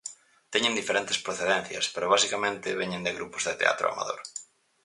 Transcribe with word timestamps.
Teñen 0.53 0.77
diferentes 0.81 1.17
procedencias, 1.25 1.85
pero 1.93 2.13
basicamente 2.15 2.77
veñen 2.81 3.05
de 3.05 3.15
grupos 3.17 3.43
de 3.47 3.53
teatro 3.61 3.85
amador. 3.93 4.21